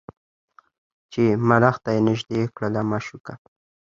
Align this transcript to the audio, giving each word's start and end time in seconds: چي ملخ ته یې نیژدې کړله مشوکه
چي 1.11 1.23
ملخ 1.49 1.75
ته 1.83 1.89
یې 1.95 2.01
نیژدې 2.07 2.41
کړله 2.55 2.81
مشوکه 2.89 3.33